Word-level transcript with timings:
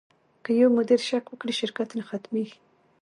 که 0.43 0.51
یو 0.61 0.69
مدیر 0.77 0.99
شک 1.09 1.25
وکړي، 1.29 1.53
شرکت 1.59 1.89
نه 1.97 2.03
ختمېږي. 2.09 2.57